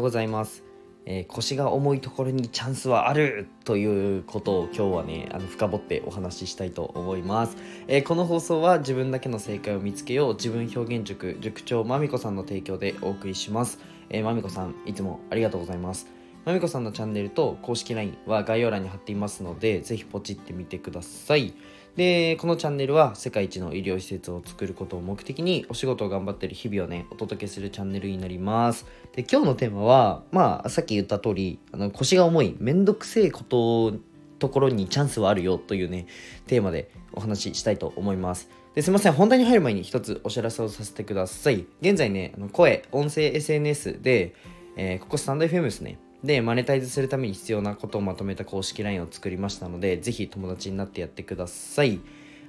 [0.00, 0.64] うございます、
[1.06, 13.78] えー、腰が重いところにチャンスはあるということを今日はねあの深掘ってお話ししたいと思います、えー、この放送は自分だけの正解を見つけよう自分表現塾塾長まみこさんの提供でお送りします、
[14.08, 16.19] えー、まみこさんいつもありがとうございます。
[16.44, 21.54] まみこさんのチャンネルと公式 LINE は概要欄に貼っていますのでぜひポチってみてください。
[21.96, 28.86] でこのチャンネルは世界一の医療施設を作ることを目的にお仕事を頑張ってる日々をねお届けするチャンネルになります。
[29.12, 33.98] で今日のテーマはまあさっき言った通りあの腰が重いめんどくせえこと
[34.38, 36.06] ところにチャンスはあるよというね
[36.46, 38.48] テーマでお話ししたいと思います。
[38.74, 39.12] ですいません。
[39.12, 41.66] 本題に入る前に一つお知らせをさせてください。
[41.82, 44.34] 現在ねあの声音声 SNS で、
[44.82, 52.00] えー、ここスタンド FM ですねで、マネタイズするために必要なことをまとめた公式 LINE を作りましたので、ぜひ友達になってやってください。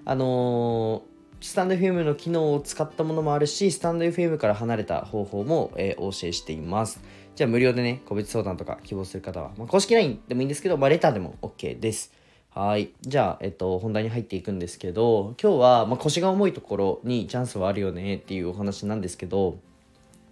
[0.05, 7.01] あのー、スタンド FM の機能を使ったものもあるし、スタンド FM から離れた方法も、えー、お教えしています。
[7.35, 12.13] じゃあ無料でね、個別相談とか希望する方は、まあ、公式 LINE でもいいんですけど、まあ、レターでも OK です。
[12.49, 12.91] はい。
[13.01, 19.57] じゃあ、えっと、本題に入っていくんですけど、今日は、まあ、腰が重いところにチャンスはあるよねっていうお話なんですけど、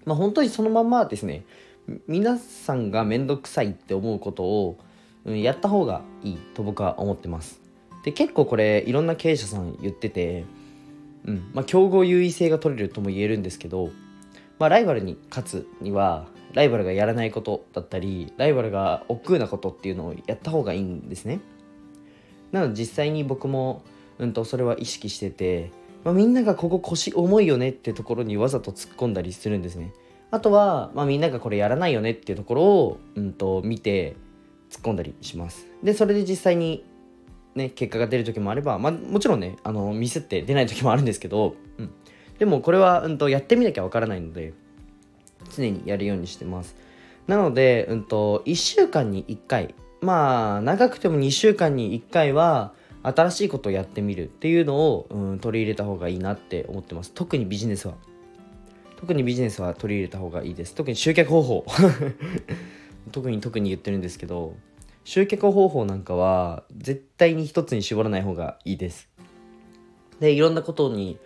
[0.06, 1.44] まあ、本当にそのまんまですね、
[2.08, 4.78] 皆さんが面倒くさいって思うことを、
[5.26, 7.62] うん、やった方がいいと僕は思ってます。
[8.04, 10.46] で結構これいろんな経営者さん言ってて、
[11.26, 13.90] うんまあ、競合優位性が取れるとも言えるんですけど、
[14.58, 21.42] まあ、ライバルに勝つにはライバルがやらないことだったりライバルが億劫なことっていうのをやった方がいいんですね。
[22.52, 23.84] なので実際に僕も、
[24.18, 25.72] うんと、それは意識してて、
[26.04, 29.94] まあ、みんながここ腰重いよねってところにわざと突っ込んだりするんですね。
[30.32, 34.16] あとは、まあ、みんながこれやらないよねっていうところを、うんと、見て
[34.70, 35.66] 突っ込んだりします。
[35.84, 36.86] で、それで実際に
[37.56, 41.92] ね、結果が出る時もあれば、まあ、もちろんね、あのミスって出ない時もあるんですけど、うん、
[42.38, 44.54] でもこれは、うんと、やってみなきゃわからないので、
[45.56, 46.76] 常にやるようにしてます。
[47.28, 57.12] なので、うんと、1週間に1回、まあ、長くても2週間に1回は、新しいことをやってみるっていうのを、うん、取り入れた方がいいなって思ってます。
[57.14, 57.94] 特にビジネスは。
[59.00, 60.76] 特にビジネスは取り入れた方がいいです。
[60.76, 61.66] 特に集客方法。
[63.14, 64.56] 特に特に言ってるんですけど
[65.04, 69.10] 集客方法なんかは絶対に一つに絞らない方がいいです。
[70.20, 71.18] でいろんなことに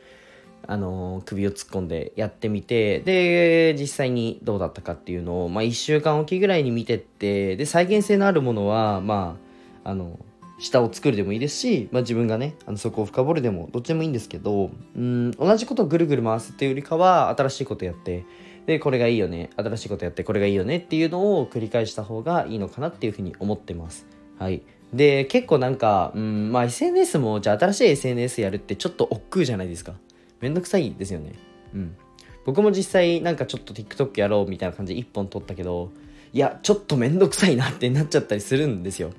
[0.65, 9.37] あの、首を突っ込んでやってみてで実際にどうだったかっていうのを、まあ、1週間おきぐらいに見てってで再現性のあるものはま
[9.83, 10.19] ああの
[10.59, 18.25] 下を作るでもいいですし、まあ、自分がねあのそこを深掘るでもどっちでもいいんですけどうん同じことをぐるぐる回すっていうよりかは新しいことやって
[18.65, 24.05] でこれがいいよね新しいことやってこれがいいよねっていうのを繰り返した方がいいのかなっていうふうに思ってます。
[24.39, 24.61] はい。
[24.93, 29.93] で結構なんかうんまあ SNS もじゃあ新しい SNS やるってちょっと億劫じゃないですか。
[30.39, 31.33] めんどくさいですよね。
[31.73, 31.97] うん。
[32.45, 35.91] 僕も実際なんかちょっと TikTok やろうみたいな感じで1本撮ったけど
[36.33, 39.11] いやちょっとめんどくさいなってなっちゃったりするんですよ。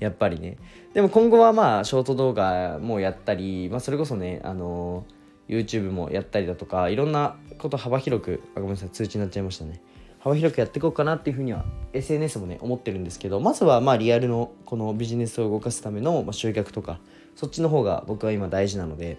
[0.00, 0.56] やっぱりね。
[0.94, 5.04] でも今後はまあショート動画もやったり、まあ、それこそねあの
[5.48, 9.80] YouTube もやったりだとかいろんなこと幅広くあごめんなさい通知になっちゃいましたね。
[10.20, 17.00] 幅広くやっていこうかなっていうふうには SNS もね思ってるんですけどまずはまあリアルのこのビジネスを動かすための集客とか
[17.36, 19.16] そっちの方が僕は今大事なので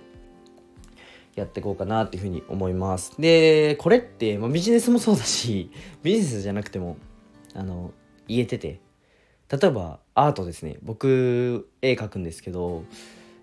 [1.36, 3.20] やっていこうかなっていうふうに思います。
[3.20, 5.72] でこれって、まあ、ビジネスもそうだし
[6.04, 6.98] ビジネスじゃなくても
[7.56, 7.92] あの
[8.28, 8.80] 言えてて
[9.52, 10.78] 例えばアートですね。
[10.82, 12.86] 僕絵描くんですけど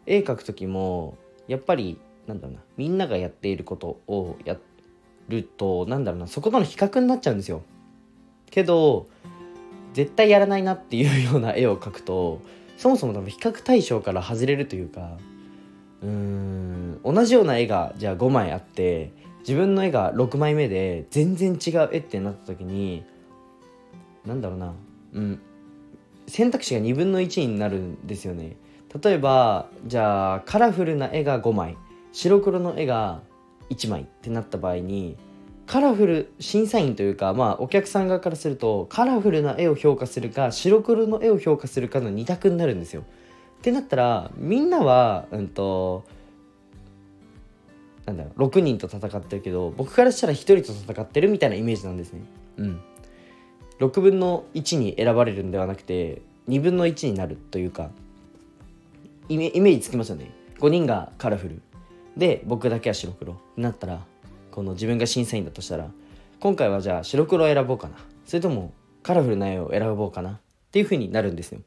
[0.06, 4.56] 絵描く時もやっぱりなんだろうなみんながやっていることをや
[5.28, 7.62] るとなんだろうなそことの比較になっちゃうんですよ。
[8.50, 9.06] けど
[9.92, 12.40] 絶対やらないなっていうような絵を描くと
[12.78, 15.18] そもそも多分比較対象から外れるというか
[16.02, 23.04] うーん同じような絵がじゃあ5枚あって自分の絵が6枚目で全然違う絵ってなった時に
[24.24, 24.74] なんだろうな
[25.12, 25.42] うん
[26.28, 28.56] 選択肢が2分の1になるんですよね
[29.02, 31.76] 例えばじゃあカラフルな絵が5枚
[32.12, 33.22] 白黒の絵が
[33.70, 35.16] 1枚ってなった場合に
[35.66, 43.02] カラフル審査員というかまあお客さん側からするとカラフルな絵を評価するか白黒の絵を評価するかの2択になるんですよ。
[43.02, 46.04] ってなったらみんなはうんと
[48.06, 52.22] なんだろう6人と戦ってるけど僕からしたら1人と戦ってるみたいなイメージなんですね。
[52.56, 52.80] うん。
[53.80, 57.90] 6分の1に選ばれるんではなくて2分の1になるというか
[59.28, 60.30] イメージつきますよね。
[60.58, 61.62] 5人がカラフル。
[62.16, 64.00] で僕だけは白黒になったら
[64.50, 65.88] この自分が審査員だとしたら
[66.40, 67.96] 今回はじゃあ白黒を選ぼうかな。
[68.26, 68.72] それとも
[69.02, 70.30] カラフルな絵を選ぼうかな。
[70.30, 71.60] っていう風になるんですよ。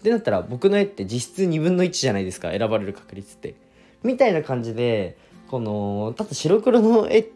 [0.00, 3.54] ってなったら僕の絵って実質2分の1じゃないですか選ばれる確率って。
[4.02, 5.16] みたいな感じで
[5.48, 7.26] このただ白黒の絵っ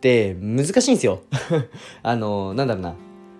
[0.00, 1.22] て難しいんですよ。
[2.02, 2.94] あのなんだろうな。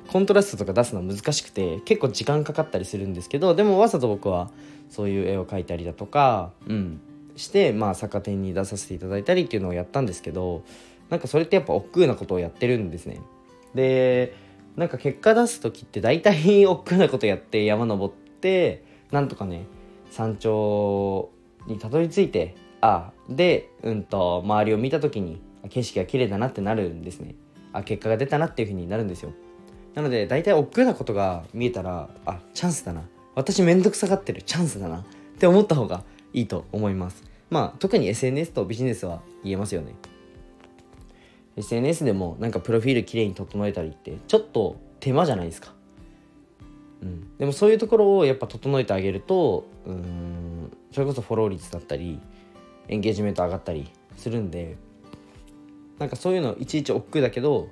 [0.08, 4.50] コントラストとか出すの難しくて結構時間かかったりするんですけどでもわざと僕は
[4.88, 7.00] そういう絵を描いたりだとかうん。
[7.38, 10.64] してまあ逆手に出させていただいたりっていうのをやったんですけど
[11.08, 13.20] なんかそれってやっぱ億劫なことをやってるんですね。
[13.74, 14.34] で
[14.76, 19.66] なんか結果出す時って大体億劫なことやって山登ってなんとかね
[20.10, 21.30] 山頂
[21.66, 25.40] にたどり着いてあでうんと周りを見た時に
[25.70, 27.34] 景色が綺麗だなってなるんですね。
[27.72, 29.32] あ結果が出たなっていう風になるんですよ
[29.98, 33.02] なので大体億劫なことが見えたらあチャンスだな。
[33.34, 34.42] 私めんどくさがってる。
[34.42, 34.98] チャンスだな。
[34.98, 35.04] っ
[35.40, 37.24] て思った方がいいと思います。
[37.50, 39.96] まあ特に SNS とビジネスは言えますよね。
[41.56, 45.74] SNS でもなんかプロフィールきれいに整えたりってちょっと手間じゃないですか。
[47.02, 52.20] うん、でもそういうところをやっぱ整えてあげるとうんそれこそフォロー率だったり
[52.86, 54.76] エンゲージメント上がったりするんで
[55.98, 57.68] なんかそういうのいちいち億劫だけど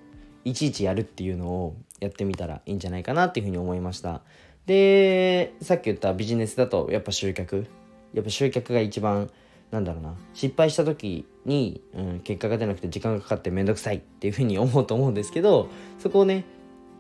[0.47, 4.23] いちいちやるっていうのをやってみたらいいんじゃないかなっていうふうに思いました。
[4.65, 7.67] でさっき言ったビジネスだとやっぱ集客。
[8.15, 9.29] やっぱ集客が一番
[9.73, 10.15] なんだろうな。
[10.35, 16.45] 失敗した時に、うん、結果が出なくて時間がかかって面倒くさいっていうふうに思うと思うんですけどそこをね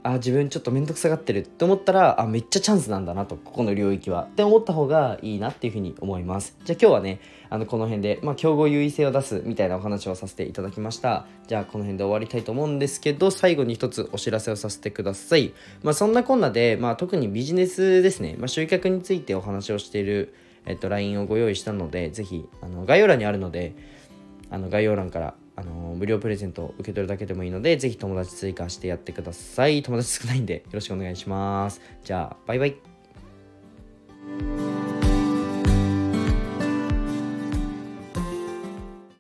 [0.06, 4.23] あ自分ちょっと面倒くさがってるって思ったらあめっちゃチャンスなんだなとここの領域は。
[4.23, 6.56] って思った方がいいなっていうふうに思います。
[6.64, 7.20] じゃあ今日はね
[7.50, 11.26] あのこの辺で、まあ、競合優位性を出すみたいなお話をさせていただきました。
[11.49, 15.53] じゃあこの辺で終わりたいと思うんですけど最後に一つお知らせをさせてください。
[15.82, 20.35] まあそんなこんなで、まあ、特にビジネスですね、まあ、集客についてお話をしている
[20.69, 23.76] えっと、LINE をご用意したので、ぜひ、あの概要欄にあるので、
[24.50, 29.82] あの概要欄からあの無料プレゼントを受け取るだけでもいいので、ぜひ友達追加してやってください。
[29.82, 31.81] 友達少ないんでよろしくお願いします。
[32.05, 34.66] じゃあ、バイバイ。